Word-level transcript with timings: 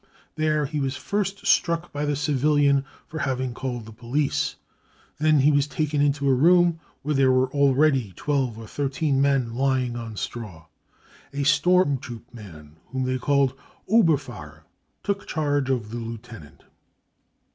There 0.33 0.65
he 0.65 0.79
was 0.79 0.95
first 0.97 1.45
struck 1.45 1.93
by 1.93 2.05
the 2.05 2.15
civilian 2.15 2.85
for 3.05 3.19
having 3.19 3.53
called 3.53 3.85
the 3.85 3.91
police. 3.91 4.55
Then 5.19 5.41
he 5.41 5.51
was 5.51 5.67
taken 5.67 6.01
into 6.01 6.27
a 6.27 6.33
room 6.33 6.79
where 7.03 7.13
there 7.13 7.31
were 7.31 7.51
already 7.53 8.11
12 8.15 8.57
or 8.57 8.65
iq 8.65 9.13
men 9.13 9.51
'Oh 9.53 10.67
A, 11.33 11.43
storm 11.45 11.97
tT00 11.99 12.07
P 12.07 12.21
man, 12.33 12.77
whom 12.87 13.03
they 13.03 13.19
called 13.19 13.53
berfahrer,. 13.87 14.61
took 15.03 15.27
charge 15.27 15.69
of 15.69 15.91
the 15.91 15.97
lieutenant. 15.99 16.63